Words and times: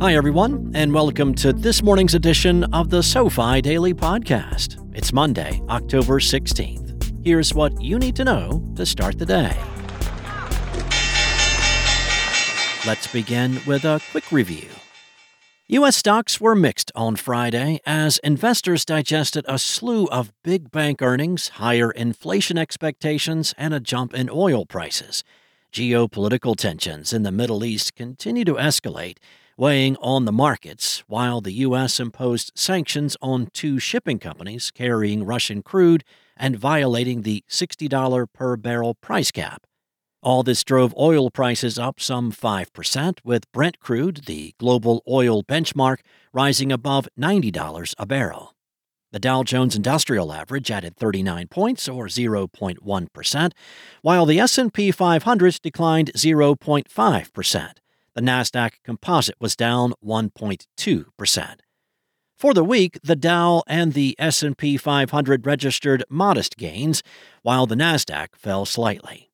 Hi, 0.00 0.16
everyone, 0.16 0.72
and 0.74 0.92
welcome 0.92 1.34
to 1.36 1.52
this 1.52 1.80
morning's 1.80 2.14
edition 2.14 2.64
of 2.74 2.90
the 2.90 3.00
SoFi 3.00 3.62
Daily 3.62 3.94
Podcast. 3.94 4.76
It's 4.94 5.12
Monday, 5.12 5.62
October 5.68 6.18
16th. 6.18 7.24
Here's 7.24 7.54
what 7.54 7.80
you 7.80 8.00
need 8.00 8.16
to 8.16 8.24
know 8.24 8.60
to 8.74 8.84
start 8.84 9.18
the 9.18 9.24
day. 9.24 9.56
Let's 12.84 13.06
begin 13.06 13.60
with 13.66 13.84
a 13.84 14.00
quick 14.10 14.32
review. 14.32 14.68
U.S. 15.68 15.96
stocks 15.96 16.40
were 16.40 16.56
mixed 16.56 16.90
on 16.96 17.14
Friday 17.14 17.78
as 17.86 18.18
investors 18.18 18.84
digested 18.84 19.44
a 19.48 19.60
slew 19.60 20.06
of 20.08 20.32
big 20.42 20.72
bank 20.72 21.02
earnings, 21.02 21.50
higher 21.50 21.92
inflation 21.92 22.58
expectations, 22.58 23.54
and 23.56 23.72
a 23.72 23.80
jump 23.80 24.12
in 24.12 24.28
oil 24.28 24.66
prices. 24.66 25.22
Geopolitical 25.72 26.56
tensions 26.56 27.12
in 27.12 27.22
the 27.22 27.32
Middle 27.32 27.64
East 27.64 27.94
continue 27.94 28.44
to 28.44 28.54
escalate 28.54 29.18
weighing 29.56 29.96
on 29.96 30.24
the 30.24 30.32
markets 30.32 31.04
while 31.06 31.40
the 31.40 31.52
U.S. 31.52 32.00
imposed 32.00 32.52
sanctions 32.54 33.16
on 33.22 33.46
two 33.52 33.78
shipping 33.78 34.18
companies 34.18 34.70
carrying 34.70 35.24
Russian 35.24 35.62
crude 35.62 36.04
and 36.36 36.58
violating 36.58 37.22
the 37.22 37.44
$60 37.48 38.26
per 38.32 38.56
barrel 38.56 38.94
price 38.94 39.30
cap. 39.30 39.66
All 40.22 40.42
this 40.42 40.64
drove 40.64 40.94
oil 40.98 41.30
prices 41.30 41.78
up 41.78 42.00
some 42.00 42.32
5%, 42.32 43.18
with 43.24 43.52
Brent 43.52 43.78
crude, 43.78 44.22
the 44.24 44.54
global 44.58 45.02
oil 45.06 45.42
benchmark, 45.42 45.98
rising 46.32 46.72
above 46.72 47.08
$90 47.18 47.94
a 47.98 48.06
barrel. 48.06 48.54
The 49.12 49.20
Dow 49.20 49.44
Jones 49.44 49.76
Industrial 49.76 50.32
Average 50.32 50.70
added 50.72 50.96
39 50.96 51.46
points 51.46 51.88
or 51.88 52.06
0.1%, 52.06 53.52
while 54.02 54.26
the 54.26 54.40
S&P 54.40 54.90
500 54.90 55.58
declined 55.62 56.10
0.5%. 56.16 57.72
The 58.14 58.20
Nasdaq 58.20 58.74
Composite 58.84 59.34
was 59.40 59.56
down 59.56 59.92
1.2%. 60.04 61.54
For 62.36 62.54
the 62.54 62.64
week, 62.64 62.98
the 63.02 63.16
Dow 63.16 63.62
and 63.66 63.92
the 63.92 64.14
S&P 64.18 64.76
500 64.76 65.46
registered 65.46 66.04
modest 66.08 66.56
gains, 66.56 67.02
while 67.42 67.66
the 67.66 67.74
Nasdaq 67.74 68.36
fell 68.36 68.66
slightly. 68.66 69.30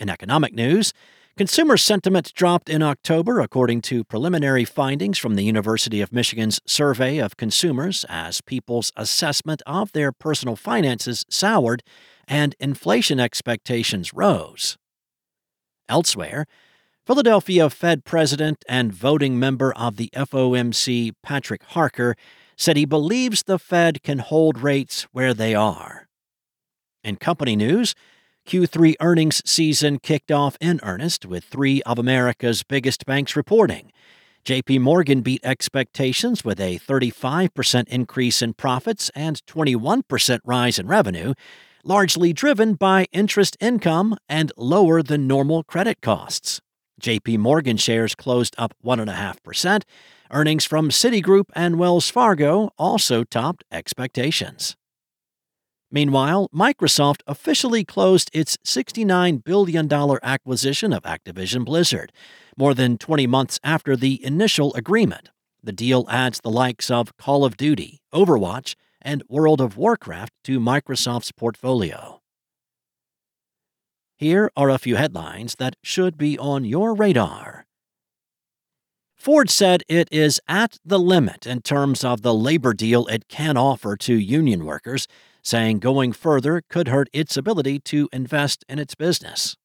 In 0.00 0.08
economic 0.08 0.54
news, 0.54 0.92
consumer 1.36 1.76
sentiment 1.76 2.32
dropped 2.34 2.68
in 2.68 2.82
October 2.82 3.40
according 3.40 3.80
to 3.82 4.04
preliminary 4.04 4.64
findings 4.64 5.18
from 5.18 5.34
the 5.34 5.44
University 5.44 6.00
of 6.00 6.12
Michigan's 6.12 6.60
survey 6.66 7.18
of 7.18 7.36
consumers 7.36 8.04
as 8.08 8.40
people's 8.40 8.90
assessment 8.96 9.62
of 9.66 9.92
their 9.92 10.10
personal 10.10 10.56
finances 10.56 11.24
soured 11.28 11.82
and 12.26 12.56
inflation 12.58 13.20
expectations 13.20 14.14
rose. 14.14 14.78
Elsewhere, 15.88 16.46
Philadelphia 17.06 17.68
Fed 17.68 18.06
president 18.06 18.64
and 18.66 18.90
voting 18.90 19.38
member 19.38 19.74
of 19.74 19.96
the 19.96 20.08
FOMC, 20.16 21.12
Patrick 21.22 21.62
Harker, 21.62 22.16
said 22.56 22.78
he 22.78 22.86
believes 22.86 23.42
the 23.42 23.58
Fed 23.58 24.02
can 24.02 24.20
hold 24.20 24.60
rates 24.60 25.02
where 25.12 25.34
they 25.34 25.54
are. 25.54 26.08
In 27.02 27.16
company 27.16 27.56
news, 27.56 27.94
Q3 28.48 28.94
earnings 29.00 29.42
season 29.44 29.98
kicked 29.98 30.32
off 30.32 30.56
in 30.62 30.80
earnest 30.82 31.26
with 31.26 31.44
three 31.44 31.82
of 31.82 31.98
America's 31.98 32.62
biggest 32.62 33.04
banks 33.04 33.36
reporting. 33.36 33.92
JP 34.46 34.80
Morgan 34.80 35.20
beat 35.20 35.44
expectations 35.44 36.42
with 36.42 36.58
a 36.58 36.78
35% 36.78 37.86
increase 37.88 38.40
in 38.40 38.54
profits 38.54 39.10
and 39.14 39.44
21% 39.44 40.40
rise 40.42 40.78
in 40.78 40.86
revenue, 40.86 41.34
largely 41.84 42.32
driven 42.32 42.74
by 42.74 43.06
interest 43.12 43.58
income 43.60 44.16
and 44.26 44.52
lower 44.56 45.02
than 45.02 45.26
normal 45.26 45.64
credit 45.64 46.00
costs. 46.00 46.62
JP 47.04 47.36
Morgan 47.36 47.76
shares 47.76 48.14
closed 48.14 48.54
up 48.56 48.72
1.5%. 48.82 49.82
Earnings 50.30 50.64
from 50.64 50.88
Citigroup 50.88 51.44
and 51.54 51.78
Wells 51.78 52.08
Fargo 52.08 52.70
also 52.78 53.24
topped 53.24 53.62
expectations. 53.70 54.74
Meanwhile, 55.90 56.48
Microsoft 56.52 57.20
officially 57.26 57.84
closed 57.84 58.30
its 58.32 58.56
$69 58.64 59.44
billion 59.44 59.92
acquisition 59.92 60.94
of 60.94 61.02
Activision 61.02 61.66
Blizzard, 61.66 62.10
more 62.56 62.72
than 62.72 62.96
20 62.96 63.26
months 63.26 63.60
after 63.62 63.96
the 63.96 64.24
initial 64.24 64.72
agreement. 64.72 65.28
The 65.62 65.72
deal 65.72 66.06
adds 66.08 66.40
the 66.40 66.50
likes 66.50 66.90
of 66.90 67.14
Call 67.18 67.44
of 67.44 67.58
Duty, 67.58 68.00
Overwatch, 68.14 68.76
and 69.02 69.22
World 69.28 69.60
of 69.60 69.76
Warcraft 69.76 70.32
to 70.44 70.58
Microsoft's 70.58 71.32
portfolio. 71.32 72.22
Here 74.24 74.50
are 74.56 74.70
a 74.70 74.78
few 74.78 74.96
headlines 74.96 75.56
that 75.56 75.76
should 75.82 76.16
be 76.16 76.38
on 76.38 76.64
your 76.64 76.94
radar. 76.94 77.66
Ford 79.14 79.50
said 79.50 79.82
it 79.86 80.08
is 80.10 80.40
at 80.48 80.78
the 80.82 80.98
limit 80.98 81.46
in 81.46 81.60
terms 81.60 82.02
of 82.02 82.22
the 82.22 82.32
labor 82.32 82.72
deal 82.72 83.06
it 83.08 83.28
can 83.28 83.58
offer 83.58 83.98
to 83.98 84.14
union 84.14 84.64
workers, 84.64 85.06
saying 85.42 85.80
going 85.80 86.14
further 86.14 86.62
could 86.70 86.88
hurt 86.88 87.10
its 87.12 87.36
ability 87.36 87.80
to 87.80 88.08
invest 88.14 88.64
in 88.66 88.78
its 88.78 88.94
business. 88.94 89.58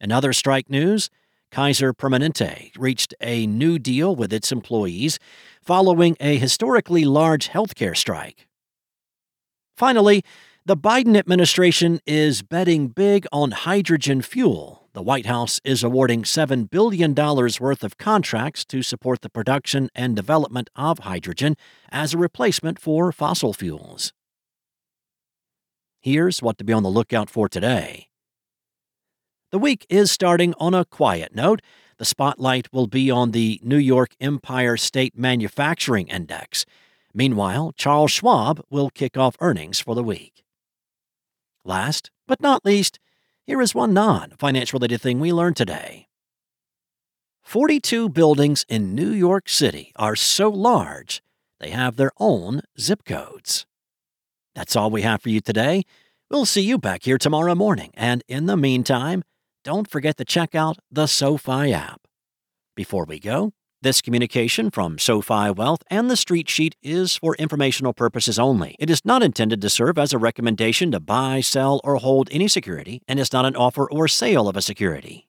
In 0.00 0.12
other 0.12 0.32
strike 0.32 0.70
news, 0.70 1.10
Kaiser 1.50 1.92
Permanente 1.92 2.70
reached 2.78 3.14
a 3.20 3.48
new 3.48 3.80
deal 3.80 4.14
with 4.14 4.32
its 4.32 4.52
employees 4.52 5.18
following 5.60 6.16
a 6.20 6.36
historically 6.36 7.04
large 7.04 7.48
healthcare 7.48 7.96
strike. 7.96 8.46
Finally, 9.76 10.22
the 10.66 10.76
Biden 10.78 11.14
administration 11.14 12.00
is 12.06 12.40
betting 12.40 12.88
big 12.88 13.26
on 13.30 13.50
hydrogen 13.50 14.22
fuel. 14.22 14.88
The 14.94 15.02
White 15.02 15.26
House 15.26 15.60
is 15.62 15.84
awarding 15.84 16.22
$7 16.22 16.70
billion 16.70 17.14
worth 17.14 17.84
of 17.84 17.98
contracts 17.98 18.64
to 18.66 18.82
support 18.82 19.20
the 19.20 19.28
production 19.28 19.90
and 19.94 20.16
development 20.16 20.70
of 20.74 21.00
hydrogen 21.00 21.58
as 21.90 22.14
a 22.14 22.18
replacement 22.18 22.78
for 22.78 23.12
fossil 23.12 23.52
fuels. 23.52 24.14
Here's 26.00 26.40
what 26.40 26.56
to 26.56 26.64
be 26.64 26.72
on 26.72 26.82
the 26.82 26.88
lookout 26.88 27.28
for 27.28 27.46
today. 27.46 28.08
The 29.50 29.58
week 29.58 29.84
is 29.90 30.10
starting 30.10 30.54
on 30.58 30.72
a 30.72 30.86
quiet 30.86 31.34
note. 31.34 31.60
The 31.98 32.06
spotlight 32.06 32.72
will 32.72 32.86
be 32.86 33.10
on 33.10 33.32
the 33.32 33.60
New 33.62 33.76
York 33.76 34.14
Empire 34.18 34.78
State 34.78 35.18
Manufacturing 35.18 36.08
Index. 36.08 36.64
Meanwhile, 37.12 37.72
Charles 37.76 38.12
Schwab 38.12 38.64
will 38.70 38.88
kick 38.88 39.18
off 39.18 39.36
earnings 39.40 39.78
for 39.78 39.94
the 39.94 40.02
week. 40.02 40.43
Last 41.64 42.10
but 42.26 42.42
not 42.42 42.64
least, 42.64 42.98
here 43.46 43.62
is 43.62 43.74
one 43.74 43.94
non 43.94 44.32
finance 44.38 44.72
related 44.72 45.00
thing 45.00 45.18
we 45.18 45.32
learned 45.32 45.56
today. 45.56 46.08
42 47.42 48.08
buildings 48.10 48.64
in 48.68 48.94
New 48.94 49.10
York 49.10 49.48
City 49.48 49.92
are 49.96 50.16
so 50.16 50.48
large 50.50 51.22
they 51.60 51.70
have 51.70 51.96
their 51.96 52.12
own 52.18 52.62
zip 52.78 53.04
codes. 53.04 53.64
That's 54.54 54.76
all 54.76 54.90
we 54.90 55.02
have 55.02 55.22
for 55.22 55.30
you 55.30 55.40
today. 55.40 55.84
We'll 56.30 56.46
see 56.46 56.62
you 56.62 56.78
back 56.78 57.04
here 57.04 57.18
tomorrow 57.18 57.54
morning, 57.54 57.92
and 57.94 58.22
in 58.28 58.46
the 58.46 58.56
meantime, 58.56 59.22
don't 59.62 59.88
forget 59.88 60.16
to 60.18 60.24
check 60.24 60.54
out 60.54 60.78
the 60.90 61.06
SoFi 61.06 61.72
app. 61.72 62.02
Before 62.74 63.04
we 63.04 63.18
go, 63.18 63.52
this 63.84 64.00
communication 64.00 64.70
from 64.70 64.98
SoFi 64.98 65.50
Wealth 65.50 65.84
and 65.88 66.10
the 66.10 66.16
Street 66.16 66.48
Sheet 66.48 66.74
is 66.82 67.16
for 67.18 67.36
informational 67.36 67.92
purposes 67.92 68.38
only. 68.38 68.74
It 68.78 68.88
is 68.88 69.04
not 69.04 69.22
intended 69.22 69.60
to 69.60 69.68
serve 69.68 69.98
as 69.98 70.14
a 70.14 70.18
recommendation 70.18 70.90
to 70.90 71.00
buy, 71.00 71.42
sell, 71.42 71.82
or 71.84 71.96
hold 71.96 72.28
any 72.32 72.48
security 72.48 73.02
and 73.06 73.20
is 73.20 73.32
not 73.32 73.44
an 73.44 73.54
offer 73.54 73.88
or 73.88 74.08
sale 74.08 74.48
of 74.48 74.56
a 74.56 74.62
security. 74.62 75.28